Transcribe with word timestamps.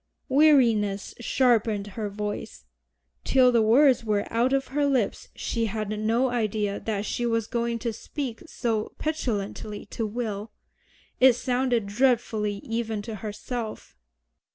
Weariness 0.29 1.13
sharpened 1.19 1.85
her 1.93 2.09
voice. 2.09 2.65
Till 3.23 3.51
the 3.51 3.61
words 3.61 4.03
were 4.03 4.25
out 4.33 4.51
of 4.51 4.69
her 4.69 4.87
lips 4.87 5.27
she 5.35 5.67
had 5.67 5.89
no 5.91 6.31
idea 6.31 6.79
that 6.79 7.05
she 7.05 7.23
was 7.23 7.45
going 7.45 7.77
to 7.77 7.93
speak 7.93 8.41
so 8.47 8.93
petulantly 8.97 9.85
to 9.91 10.07
Will. 10.07 10.51
It 11.19 11.33
sounded 11.33 11.85
dreadfully 11.85 12.55
even 12.63 13.03
to 13.03 13.17
herself. 13.17 13.95